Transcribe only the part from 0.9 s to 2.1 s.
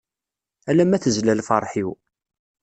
tezla lferḥ-iw.